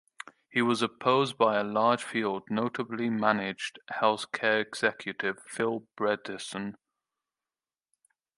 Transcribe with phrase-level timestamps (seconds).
[0.49, 6.73] He was opposed by a large field, notably managed health care executive Phil Bredesen.